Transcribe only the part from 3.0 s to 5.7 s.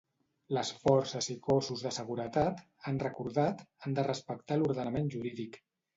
recordat, han de respectar l'ordenament jurídic.